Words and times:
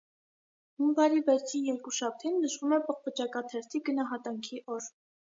Հունվարի 0.83 1.19
վերջին 1.25 1.67
երկուշաբթին 1.67 2.39
նշվում 2.45 2.73
է 2.77 2.79
պղպջակաթերթի 2.87 3.83
գնահատանքի 3.91 4.63
օր։ 4.77 4.89